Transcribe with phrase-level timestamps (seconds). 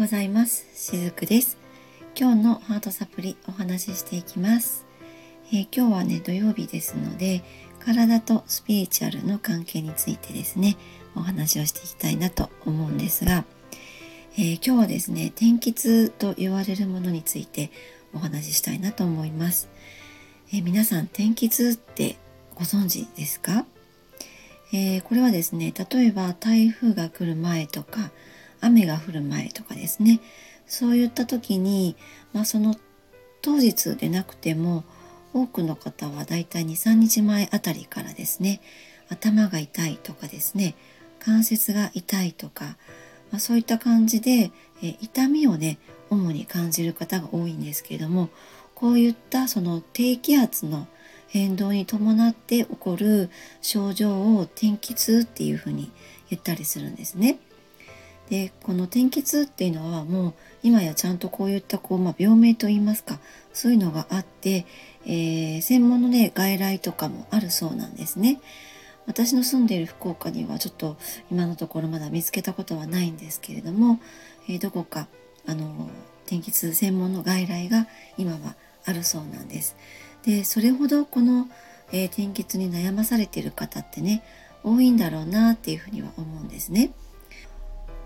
[0.00, 0.64] ございます。
[0.74, 1.58] しずくです。
[2.18, 4.86] 今日のハートサプリお話ししていきます、
[5.52, 7.44] えー、今日はね、土曜日ですので、
[7.80, 10.78] 体とスピリチュアルの関係についてですね、
[11.14, 13.44] お話をしていきたいなと思うんですが、
[14.38, 17.70] えー、今日はですね、天気痛と言われるものについて
[18.14, 19.68] お話ししたいなと思います。
[20.50, 22.16] えー、皆さん、天気痛って
[22.54, 23.66] ご存知ですか？
[24.72, 28.12] え、これはですね例えば台風が来る前とか
[28.60, 30.20] 雨が降る前とかですね
[30.66, 31.96] そういった時に、
[32.32, 32.76] まあ、その
[33.42, 34.84] 当日でなくても
[35.32, 38.60] 多くの方はだいたい23日前あたりからですね
[39.08, 40.74] 頭が痛いとかですね
[41.18, 42.76] 関節が痛いとか、
[43.30, 44.50] まあ、そういった感じで、
[44.82, 48.30] え痛みをね主に感じる方が多いんですけれども
[48.74, 50.86] こういったその低気圧の
[51.28, 55.92] 変動に伴って起こる症状を天気痛っていうふうに
[56.30, 57.38] 言ったりするんですね。
[58.30, 63.18] でこの天気痛っていうのはもう今やちゃんとこういったこう、まあ、病名といいますか
[63.52, 64.66] そういうのがあって、
[65.04, 68.40] えー、専門のね外来とかもあるそうなんですね。
[69.06, 70.96] 私の住んでいる福岡にはちょっと
[71.32, 73.98] 今のところまだ見つけたことはないんですけれども、
[74.48, 75.08] えー、どこか
[75.48, 75.90] あの
[76.26, 79.74] 天気痛専門の外来が今はあるそうなんです。
[80.22, 81.48] でそれほどこの、
[81.90, 84.22] えー、天気痛に悩まされている方ってね
[84.62, 86.92] 多いんだろうなっていうふうには思うんですね。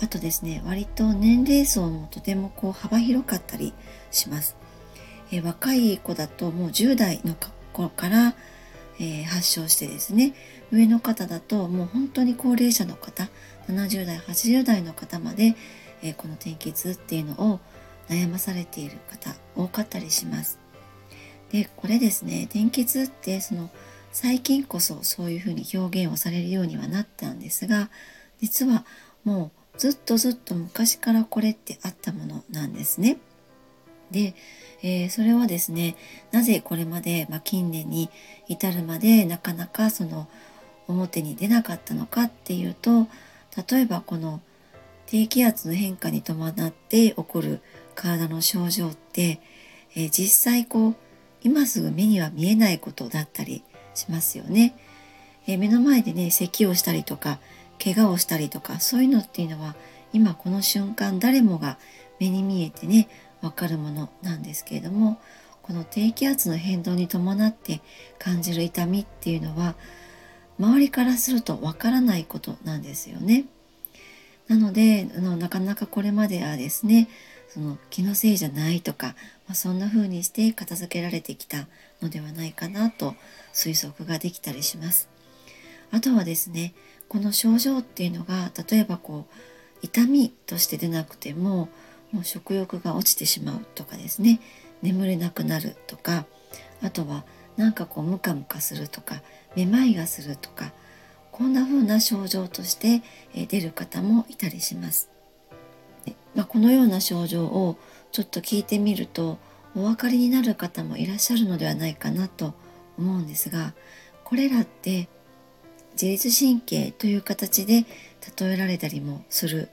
[0.00, 3.72] あとですね割と年齢層もとてもこう幅広かったり
[4.10, 4.56] します。
[5.32, 7.34] え、若い子だともう10代の
[7.72, 8.34] 頃から、
[9.00, 10.34] えー、発症してですね
[10.70, 13.28] 上の方だともう本当に高齢者の方
[13.68, 15.56] 70代80代の方まで、
[16.02, 17.60] えー、この天気痛っていうのを
[18.08, 20.58] 悩まされている方多かったりします。
[21.50, 23.70] でこれですね天気痛ってその
[24.12, 27.90] 最近こそそういうふうに表現をされるようにはなったんですが
[28.40, 28.84] 実は
[29.24, 33.18] もうずっとずっと昔からこれってあったものなんですね。
[34.10, 34.34] で、
[34.82, 35.96] えー、それはですね
[36.30, 38.08] なぜこれまで、まあ、近年に
[38.48, 40.28] 至るまでなかなかその
[40.88, 43.08] 表に出なかったのかっていうと
[43.70, 44.40] 例えばこの
[45.06, 47.60] 低気圧の変化に伴って起こる
[47.94, 49.40] 体の症状って、
[49.94, 50.96] えー、実際こう
[51.42, 53.62] 今すぐ目には見えないことだったり
[53.94, 54.76] しますよね。
[55.46, 57.38] えー、目の前でね咳をしたりとか
[57.82, 59.74] 怪我をしたりとかそういうのっていうのは
[60.12, 61.78] 今この瞬間誰もが
[62.18, 63.08] 目に見えてね
[63.42, 65.20] わかるものなんですけれども
[65.62, 67.80] この低気圧の変動に伴って
[68.18, 69.74] 感じる痛みっていうのは
[70.58, 73.44] 周りからするとわからないことなんですよね。
[74.48, 77.08] なのであのなかなかこれまではですね
[77.48, 79.08] その気のせいじゃないとか、
[79.48, 81.66] まあ、そんな風にして片付けられてきた
[82.00, 83.14] のではないかなと
[83.52, 85.08] 推測ができたりします。
[85.90, 86.74] あとはですね
[87.08, 89.34] この症状っていうのが例えばこう
[89.82, 91.68] 痛みとして出なくても
[92.12, 94.40] もう食欲が落ちてしまうとかですね
[94.82, 96.26] 眠れなくなるとか
[96.82, 97.24] あとは
[97.56, 99.22] なんかこうムカムカするとか
[99.54, 100.72] めまいがするとか
[101.32, 103.02] こんな風な症状として
[103.48, 105.10] 出る方もいたりします。
[106.34, 107.76] まあ、このような症状を
[108.12, 109.38] ちょっと聞いてみると
[109.74, 112.54] お分かりになる方もいらっしゃるのではないかなと
[112.98, 113.74] 思うんですが
[114.24, 115.08] これらって
[116.00, 117.84] 自律神経という形で
[118.38, 119.70] 例えられたりもする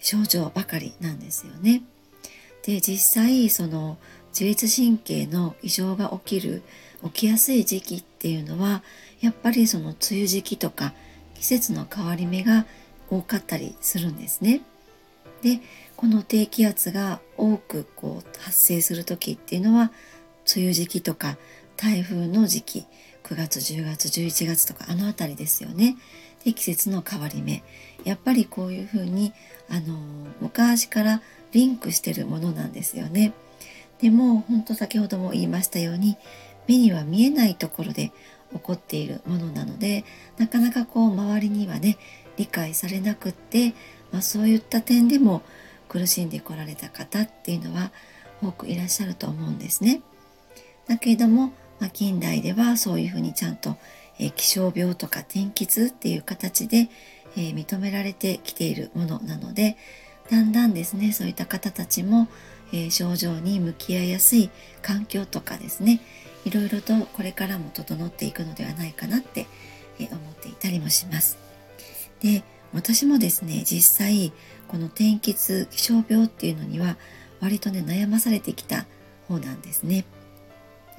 [0.00, 1.82] 症状ばかりなんですよね。
[2.64, 3.96] で実際その
[4.32, 6.62] 自律神経の異常が起きる
[7.04, 8.82] 起きやすい時期っていうのは
[9.20, 10.92] やっぱりその梅雨時期とか
[11.34, 12.66] 季節の変わり目が
[13.08, 14.60] 多かったりするんですね。
[15.42, 15.60] で
[15.96, 19.90] この低気圧が多くこう発生する時っていうのは
[20.54, 21.38] 梅雨時期とか
[21.76, 22.86] 台風の時期
[23.30, 25.96] 9月10月11月とかあの辺りですよね。
[26.44, 27.62] で季節の変わり目
[28.04, 29.32] やっぱりこういうふうに
[29.68, 29.96] あの
[30.40, 33.32] 昔からリンクしてるものなんですよね。
[34.00, 36.16] でも本当先ほども言いましたように
[36.66, 38.12] 目には見えないところで
[38.52, 40.04] 起こっているものなので
[40.38, 41.98] なかなかこう周りにはね
[42.36, 43.74] 理解されなくって、
[44.10, 45.42] まあ、そういった点でも
[45.88, 47.92] 苦しんでこられた方っていうのは
[48.42, 50.02] 多くいらっしゃると思うんですね。
[50.88, 53.76] だけれども、まあ、近代ではそういうふうにちゃんと、
[54.18, 56.88] えー、気象病とか天気痛っていう形で、
[57.36, 59.76] えー、認められてきているものなので
[60.30, 62.28] だんだんですねそういった方たちも、
[62.72, 64.50] えー、症状に向き合いやすい
[64.82, 66.00] 環境とかですね
[66.44, 69.46] いろいろとこれからも整っていくのではないかなって、
[69.98, 71.36] え思っていたりもします。
[72.20, 72.42] で
[72.72, 74.32] 私もですね実際
[74.66, 76.96] この天気痛気象病っていうのには
[77.40, 78.86] 割とね悩まされてきた
[79.28, 80.06] 方なんですね。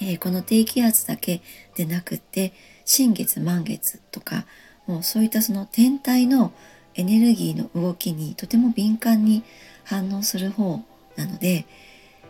[0.00, 1.40] えー、この低気圧だけ
[1.74, 2.52] でなくって
[2.84, 4.44] 新月満月とか
[4.86, 6.52] もうそういったその天体の
[6.94, 9.44] エネルギーの動きにとても敏感に
[9.84, 10.82] 反応する方
[11.16, 11.66] なので、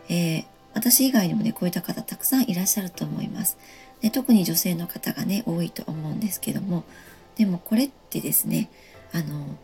[0.09, 3.57] えー、私以外にもねこういった方たくさんいらっしゃると思います。
[4.01, 6.85] で特に女性の方がね多いと思うんですけども
[7.35, 8.69] でもこれってですね
[9.11, 9.57] あの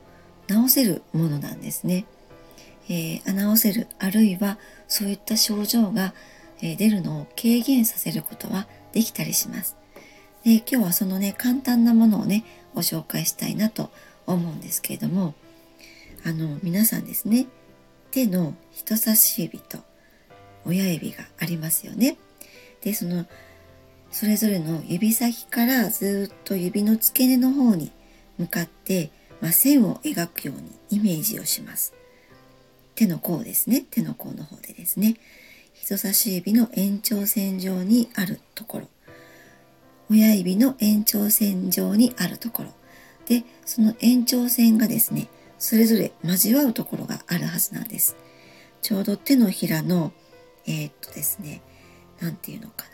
[0.48, 2.06] 治せるものなんですね。
[2.88, 6.14] えー、治せるあるいはそういった症状が、
[6.62, 9.76] え、出るのを軽減させることはできたりします。
[10.44, 13.90] で今日はそのね簡単なものをねご紹介したいなと
[14.28, 15.34] 思うんですけれども
[16.24, 17.48] あの皆さんですね
[18.12, 19.80] 手の人差し指と
[20.66, 22.18] 親指がありますよね。
[22.82, 23.26] でその
[24.12, 27.92] それぞれの指先からずっと指の付け根の方に
[28.38, 29.12] 向かって、
[29.42, 31.94] まあ、線を描くようにイメージをします。
[32.96, 33.86] 手の甲ですね。
[33.92, 35.16] 手の甲の方でですね。
[35.86, 38.88] 人差し指の延長線上にあるところ。
[40.10, 42.70] 親指の延長線上にあるところ。
[43.28, 45.28] で、その延長線がですね、
[45.60, 48.16] それぞれ交わるところがあるはずなんです。
[48.82, 50.12] ちょうど手のひらの、
[50.66, 51.62] えー、っとですね、
[52.20, 52.90] なんていうのかな。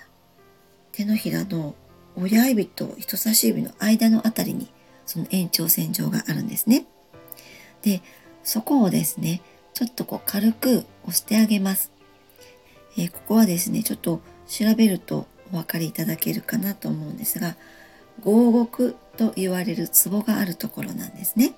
[0.91, 1.75] 手のひらの
[2.17, 4.69] 親指と人差し指の間のあたりに
[5.05, 6.85] その延長線上があるんですね。
[7.83, 8.01] で、
[8.43, 9.41] そこをですね、
[9.73, 11.90] ちょっとこう軽く押してあげます。
[12.97, 17.55] えー、ここはですね、ちょっと調べるとお分かりいただけるかなと思うんですが、
[18.21, 21.49] 合獄と言われるツボがあるところなんですね。
[21.49, 21.55] こ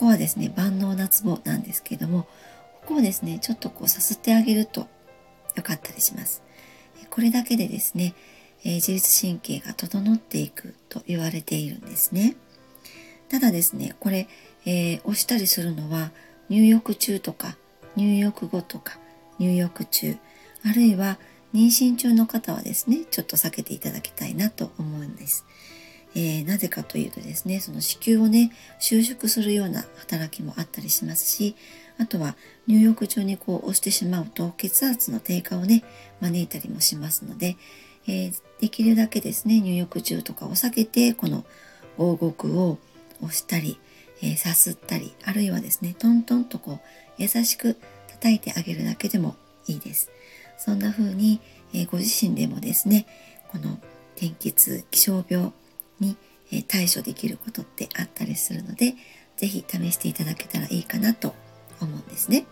[0.00, 2.24] こはですね、万能なツボなんですけども、
[2.82, 4.88] ここをですね、ちょっとこうさすってあげると
[5.56, 6.42] 良かったりします。
[7.10, 8.14] これだけでですね、
[8.64, 12.36] えー、自律神経が整っていくと言われているんですね。
[13.28, 14.28] ただですね、これ、
[14.66, 16.12] えー、押したりするのは
[16.48, 17.56] 入浴中とか
[17.96, 18.98] 入浴後とか
[19.38, 20.16] 入浴中
[20.64, 21.18] あるいは
[21.54, 25.44] 妊娠中の方はですねちょっと避けていただきたいなと思うんです。
[26.14, 31.54] えー、なぜかというとですねその子宮をね収縮するような働きもあったりしますし
[32.00, 32.34] あとは
[32.66, 35.84] 入浴中にこう押してしまうと血圧の低下をね
[36.20, 37.56] 招いたりもしますので、
[38.08, 41.44] えー、できるだけですね入浴中とかを避けてこの
[41.96, 42.78] 合谷を
[43.20, 43.78] 押したり
[44.22, 46.80] えー、さすったりあるいはですねトントンとこう
[47.18, 47.76] 優しく
[48.08, 49.36] 叩いてあげるだけでも
[49.66, 50.10] いいです
[50.60, 51.40] そんな風に、
[51.72, 53.06] え、ご自身でもですね
[53.48, 53.78] この
[54.14, 55.52] 天気痛気象病
[55.98, 56.18] に、
[56.52, 58.94] え、対処できることってあったりするので
[59.38, 61.34] 是非試していただけたらいいかなと
[61.80, 62.44] 思うんですね。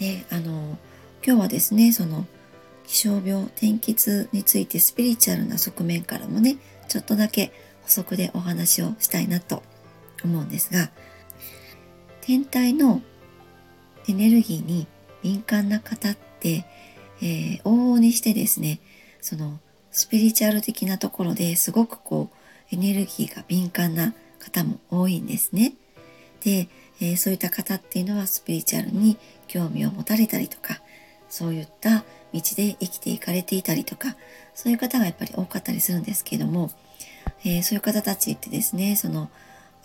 [0.00, 0.76] であの
[1.24, 2.26] 今日はですねその
[2.84, 6.56] 気象病天気痛についてスピリチュアルな側面からもね
[6.88, 9.62] ちょっとだけ補足でお話をしたいなと
[10.24, 10.90] 思うんですが
[12.20, 13.00] 天体の
[14.08, 14.88] エネルギーに
[15.22, 16.66] 敏感な方って、
[17.22, 18.80] えー、往々にしてですね
[19.22, 19.58] その
[19.90, 22.28] スピリチュアル的なところですごくこ
[22.70, 25.72] うエネルギーが敏感な方も多いんですね。
[26.42, 26.68] で、
[27.00, 29.16] えー、そういった方っていうのはスピリチュアルに
[29.48, 30.82] 興味を持たれたりとか
[31.30, 32.04] そういった
[32.34, 34.16] 道で生きていかれていたりとか
[34.54, 36.70] そういう方がやっぱり多かったりするんですけども、
[37.44, 39.30] えー、そういう方たちってですねその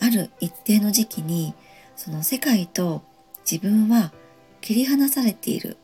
[0.00, 1.54] ある一定の時期に
[1.96, 3.02] その世界と
[3.50, 4.12] 自分は
[4.60, 5.76] 切り離されている、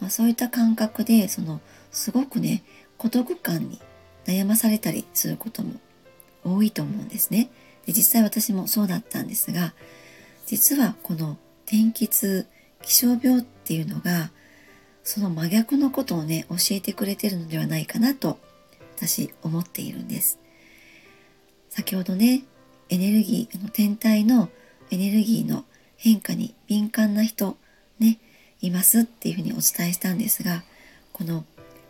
[0.00, 1.60] まあ、そういった感覚でその
[1.90, 2.62] すごくね
[2.96, 3.80] 孤独感に
[4.26, 5.74] 悩まされたりすることも
[6.44, 7.50] 多いと思うんですね。
[7.86, 9.72] で実際私もそうだったんですが
[10.46, 12.46] 実はこの天気痛
[12.82, 14.30] 気象病っていうのが
[15.02, 18.38] その真逆のことをね教えてくれてるのではないかなと
[18.96, 20.38] 私思っているんです。
[21.70, 22.42] 先ほどね
[22.88, 24.48] エネルギーあの天体の
[24.90, 25.64] エネルギーの
[25.96, 27.56] 変化に敏感な人
[27.98, 28.18] ね
[28.60, 30.62] いますっていうふうにお伝えしたんですが
[31.12, 31.44] この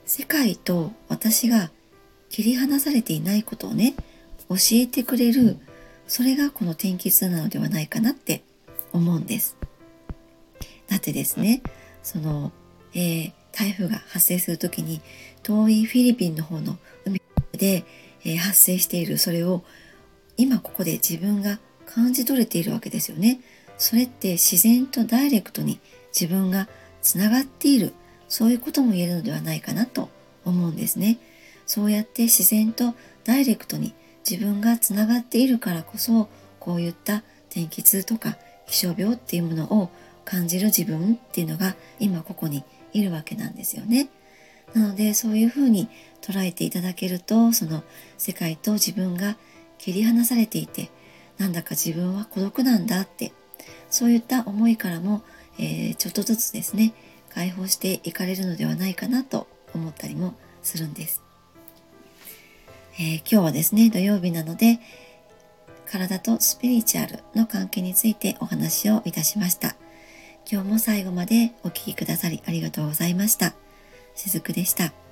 [0.04, 1.70] 世界と私が
[2.30, 3.94] 切り離されていないことをね
[4.48, 5.56] 教えてくれる
[6.06, 8.42] それがこの天気図なのではないかなって
[8.92, 9.56] 思うんです。
[10.88, 11.62] だってですね
[12.02, 12.50] その、
[12.94, 15.02] えー、台風が発生する時に
[15.42, 17.20] 遠いフィリピンの方の海
[17.52, 17.84] で、
[18.25, 19.62] えー、発生しているそれを
[20.38, 23.40] 今ここで自分が感じ取れているわけですよね。
[23.76, 25.78] それって自然とダイレクトに
[26.12, 26.68] 自分が
[27.02, 27.94] つながっている
[28.28, 30.10] そういうことも言えるのではないかなと
[30.44, 31.18] 思うんですね。
[31.66, 33.94] そうやって自然とダイレクトに
[34.28, 36.28] 自分がつながっているからこそ
[36.60, 38.36] こういった天気痛とか
[38.66, 39.90] 気象病っていうものを
[40.24, 44.08] 感じる自分っていうのが今ここにいるわけなんですよね。
[44.74, 45.88] なのでそういうふうに
[46.20, 47.82] 捉えていただけるとその
[48.18, 49.36] 世界と自分が
[49.78, 50.90] 切り離されていて
[51.38, 53.32] なんだか自分は孤独なんだって
[53.90, 55.22] そういった思いからも、
[55.58, 56.92] えー、ちょっとずつですね
[57.30, 61.22] 解放していかれるのではないかなと思ったりもするんです、
[62.94, 64.80] えー、今日はですね土曜日なので
[65.86, 69.76] 体とスピリチュアルの関係についてお話をいたしました
[70.50, 73.54] 今日も最後までお聴きくださりありがとうございました。
[74.18, 75.07] しずくでした。